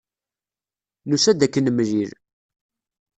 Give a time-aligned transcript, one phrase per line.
[1.09, 2.11] Nusa-d ad k-nemlil.